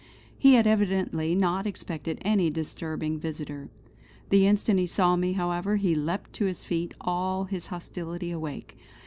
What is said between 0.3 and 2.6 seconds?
He had evidently not expected any